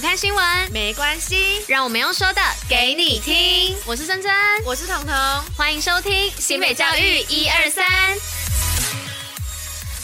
[0.00, 3.76] 不看新闻没关系，让我们用说的给你听。
[3.84, 4.32] 我是珍珍，
[4.64, 5.14] 我是彤彤，
[5.54, 7.84] 欢迎收听新北教育一二三。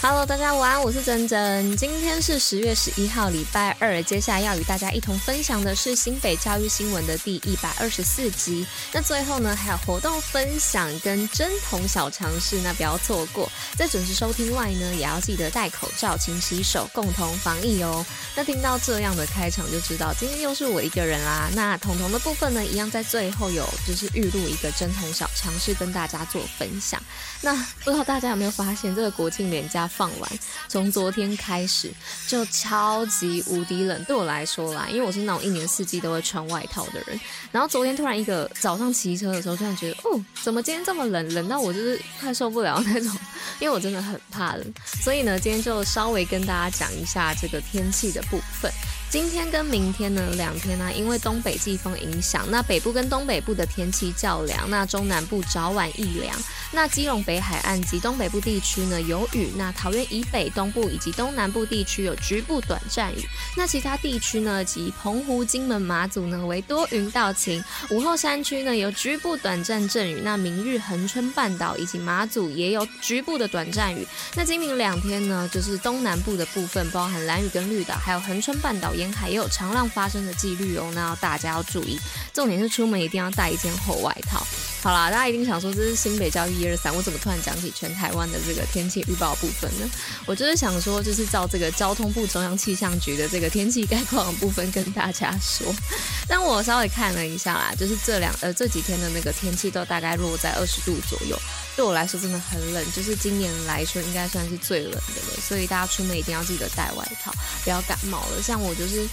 [0.09, 1.77] Hello，大家午安，我是珍珍。
[1.77, 4.01] 今天是十月十一号，礼拜二。
[4.05, 8.65] 接下来要与大家一同分享的是新北教育新闻的第一百二十四集。
[8.93, 13.51] 那最后呢，还有活动分享跟针筒小尝试，那不要错过。
[13.77, 18.07] 在准时收听外呢，也要记得戴口罩、勤洗手，共同防疫哦。
[18.37, 21.51] 那听到这样的开场，就知道今天又是我一个人啦。
[21.53, 27.03] 那彤彤的部分呢，一样在最后有就是预录一个针筒小尝试跟大家做分享。
[27.41, 29.91] 那不知道大家有没有发现，这个国庆连假。
[29.97, 30.31] 放完，
[30.69, 31.91] 从昨天开始
[32.29, 37.19] 就超级无敌冷，对我来说啦，因为我是那种一年四季都会穿外套的人。
[37.51, 43.11] 然后昨天突然一个早上骑车的时候，突然觉得，哦，怎么今天这么冷，冷到我就是快受不了那种，
[43.59, 44.75] 因为我真的很怕冷。
[45.01, 48.71] 所以呢，今天就稍微跟大家讲一下这个天气的部分。
[49.09, 56.37] 今天跟明天呢，两天呢、因为东北季风影响，那北部跟东北部的天气较凉，那中南部早晚易凉。
[56.73, 63.25] 那基隆北海岸及东北部地区呢有雨，那桃园以北、东部以及东南部地区有局部短暂雨。
[63.57, 67.63] 那其他地区呢及澎湖、金门、马祖呢为多云到晴。
[67.91, 70.21] 午后山区呢有局部短暂阵雨。
[70.25, 74.07] 那明日恒春半岛以及马祖也有局部的短暂雨。
[74.35, 78.93] 那今明两天呢，就是东南部的部分，包含蓝屿跟绿岛，还有恒春半岛。
[78.97, 81.99] 沿还有长浪发生的几率哦，那要大家要注意。
[82.33, 84.47] 重点是出门一定要带一件厚外套。
[84.87, 89.91] 好啦，大家一定想说，这是新北教育一二三，我怎么突然讲起全台湾的这个天气预报部分呢？
[90.27, 95.75] 我就是想说，就是照这个交通部中央气象局的这个天气概况部分跟大家说。
[96.29, 101.37] 但我稍微看了一下啦，就是这两呃这几天的那个天气都大概落在二十度左右，
[101.75, 105.41] 对我来说真的很冷，就是今年来说应该算是最冷的了。
[105.45, 107.33] 所以大家出门一定要记得带外套，
[107.65, 108.41] 不要感冒了。
[108.41, 108.73] 像我。
[108.77, 109.09] 就是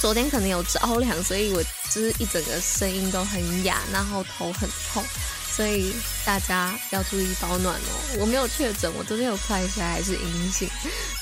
[0.00, 5.02] 昨天可能有着凉，所以我就是一整个声音都很哑，然后头很痛，
[5.50, 5.92] 所以
[6.24, 8.18] 大家要注意保暖哦。
[8.20, 10.68] 我没有确诊，我昨天有快筛还是阴性，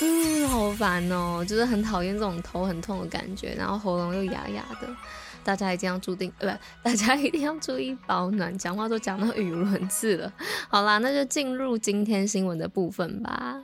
[0.00, 4.88] 嗯，好烦哦，就是很讨厌这种头很痛的感觉，然后喉咙又哑哑的。
[5.42, 8.56] 大家一定要注定，呃，不，大家一定要注意保暖。
[8.58, 10.32] 讲话都讲到语无伦次了。
[10.68, 13.54] 好啦，那就进入今天新闻的部分吧。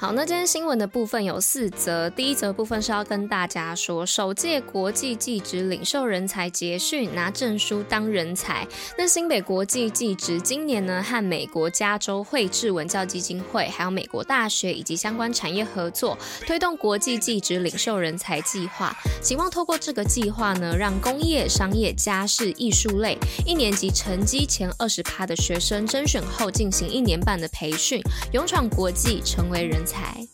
[0.00, 2.08] 好，那今天新闻的部分有四则。
[2.10, 8.64] 第一则部分是要跟大家说，首届国际技职领袖人才结训，拿证书当人才。
[8.96, 16.16] 那新北国际技职今年呢，和美国加州惠智文教基金会，还有美国大学以及相关产业合作，
[16.46, 28.00] 推动国际技职领袖人才计划，希望透过这个计划呢，让工业、商业、家事、艺术类一年级成绩前二十趴的学生甄选后进行一年半的培训，
[28.30, 30.26] 勇闯国际，成为人才。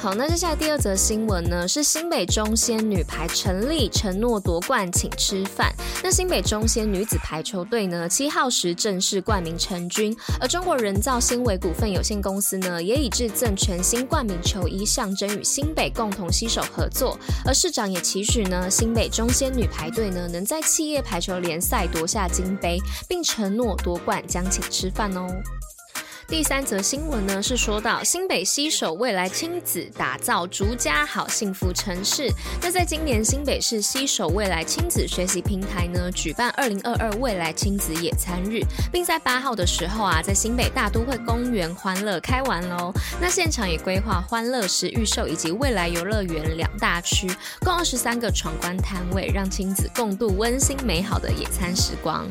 [0.00, 5.74] 好，那接下来第二则新闻呢，是新北中仙女排成立，承诺夺冠请吃饭。
[6.04, 17.18] 那新北中仙女子排球队呢，七号时正式冠名成军，而中国人造纤维股份有限公司呢，也已致赠全新冠名球衣，象征与新北共同携手合作。
[17.44, 22.78] 而市长也期许呢，新北中仙女排队呢，能在企业排球联赛夺下金杯，
[23.08, 25.26] 并承诺夺冠将请吃饭哦。
[26.28, 32.30] 第三则新闻呢，是说到新北西首未来亲子，打造竹家好幸福城市。
[32.60, 38.60] 那在今年新北市西首未来亲子学习平台呢，举办二零二二未来亲子野餐日，
[38.92, 42.92] 并在八号的时候啊，在新北大都会公园欢乐开玩喽。
[43.18, 47.26] 那现场也规划欢乐食预售以及未来游乐园两大区，
[47.60, 52.28] 共二十三个闯关摊位，让亲子共度温馨美好的野餐时光。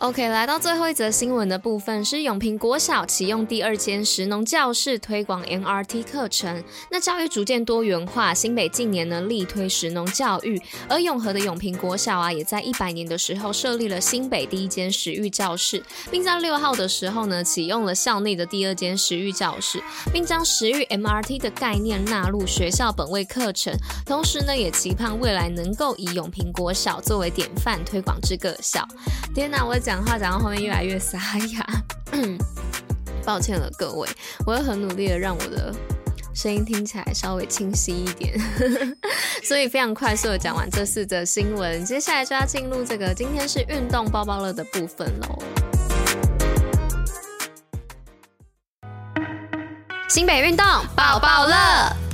[0.00, 6.62] OK，来到最后一则新闻的部分是永平国小启用第二间食农教室，推广 MRT 课程。
[6.90, 19.82] 那教育逐渐多元化，新北近年呢力推食农教育，而永和的永平国小啊，也在一百年的时候设立了新北第一间食育教室，并在六号的时候呢启用了校内的第二间食育教室，
[20.12, 23.74] 并将食育 MRT 的概念纳入学校本位课程，
[24.04, 28.86] 同时呢也期盼未来能够以永平国小作为典范，推广至各校。
[29.34, 29.74] 天哪，我。
[29.86, 31.64] 讲话讲到后面越来越沙哑，
[33.24, 34.08] 抱歉了各位，
[34.44, 35.72] 我会很努力的让我的
[36.34, 38.36] 声音听起来稍微清晰一点，
[39.46, 45.38] 所以非常快速的讲完这四则新闻，接下来就要进入这个今天是运动报报乐的部分喽。
[50.08, 50.66] 新北运动
[50.96, 52.05] 爆爆乐。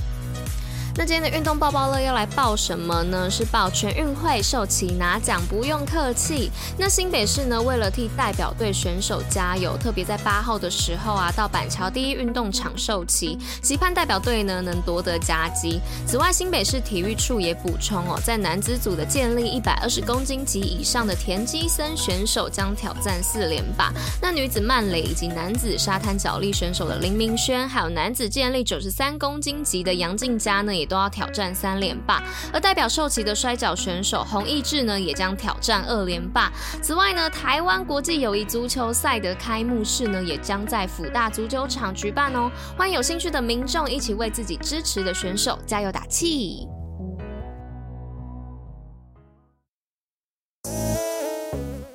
[0.95, 3.31] 那今天的运动报报乐要来报什么呢？
[3.31, 6.51] 是报全运会授旗拿奖，不用客气。
[6.77, 15.81] 那新北市呢，为了替代表队选手加油，特别在八号的时候啊，到板桥第一运动场授旗，期盼代表队呢能夺得佳绩。
[16.07, 23.91] 此外，新北市体育处也补充哦，在男子组的健力一百二十公斤级以上的田基森选手将挑战四连霸。
[24.21, 32.23] 那女子曼蕾以及男子沙滩脚力选手的林明轩，还有男子健力九十三公斤级的杨静佳呢，也都要挑战三连霸。
[32.53, 36.51] 而代表受旗的摔角选手洪义志呢，也将挑战二连霸。
[36.83, 42.51] 此外呢，台湾国际友谊足球赛的开幕式呢，也将在辅大足球场举办哦。
[42.77, 46.67] 欢迎有兴趣的民众一起为自己支持的选手加油打气。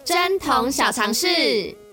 [0.06, 1.87] 针筒小尝试。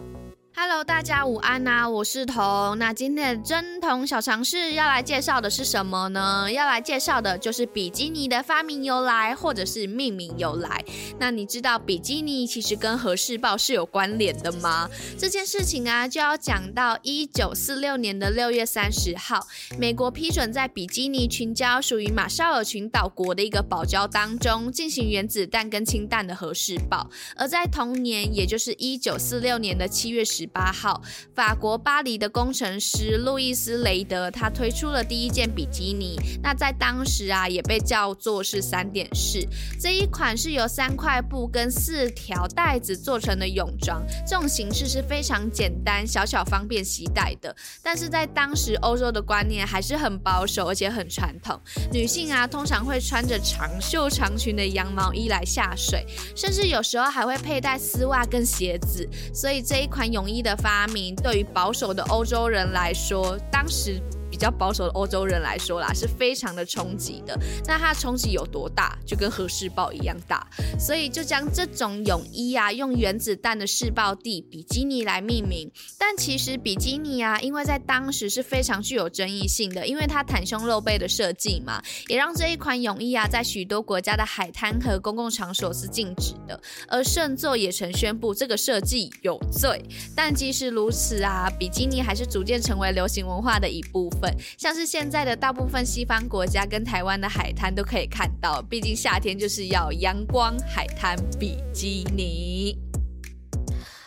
[0.57, 2.79] Hello，大家午安呐、我是童。
[2.79, 6.49] 那今天的真童小常识要来介绍的是什么呢？
[6.49, 10.85] 要来介绍的就是比基尼的发明由来，或者是命名由来。
[11.19, 14.89] 那你知道比基尼其实跟和氏爆是有关联的吗？
[15.19, 19.45] 这件事情啊，就要讲到一九四六年的六月三十号，
[19.77, 27.11] 美国批准在比基尼群礁属于马绍尔群岛国的一个堡礁当中进行原子弹跟氢弹的和氏爆。
[27.35, 30.44] 而在同年，也就是一九四六年的七月十。
[30.47, 31.01] 八号，
[31.35, 36.17] 法国巴黎的工程师路易斯雷德，他推出了第一件比基尼。
[36.43, 39.49] 那在当时啊，也被叫做是三点式。
[39.81, 47.55] 这一款是由三块布跟四条带子做成的泳装，这种形式是非常简单、小巧方便携带的。
[47.83, 51.59] 但是在当时欧洲的观念还是很保守，而且很传统。
[51.91, 56.07] 女性啊，通常会穿着长袖长裙的羊毛衣来下水，
[56.37, 59.09] 甚至有时候还会佩戴丝袜跟鞋子。
[59.33, 60.34] 所以这一款泳衣。
[60.35, 64.01] 一的发明对于保守的欧洲人来说，当时。
[64.35, 67.39] 比较保守的欧洲人来说啦，是非常的冲击的。
[67.69, 68.99] 那它冲击有多大？
[69.07, 70.45] 就跟和氏豹一样大。
[70.77, 75.71] 所以就将这种泳衣啊，用原子弹的试爆地比基尼来命名。
[75.97, 86.61] 但其实比基尼啊，因为在当时是非常具有争议性的，因为它袒胸露背的设计嘛，也让这一款泳衣啊，在许多国家的海滩和公共场所是禁止的。
[86.89, 89.81] 而圣座也曾宣布这个设计有罪。
[90.17, 94.24] 但即使如此啊，比基尼还是逐渐成为流行文化的一部分。
[94.57, 102.79] 像是现在的大部分西方国家跟台湾的海滩都可以看到，毕竟夏天就是要阳光海滩比基尼。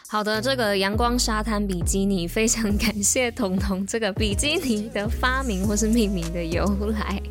[0.09, 7.21] 好的，这个阳光沙滩比基尼，非常感谢彤彤这个比基尼的发明或是命名的由来，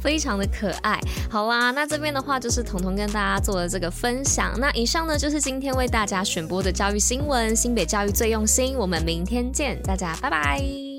[0.00, 1.00] 非常的可爱。
[1.28, 4.54] 好啦，那这边的话就是彤彤跟大家做的这个分享。
[4.60, 8.76] 那以上呢就是今天为大家选播的教育新闻，新北教育最用心。
[8.78, 10.91] 我们明天见，大家拜拜。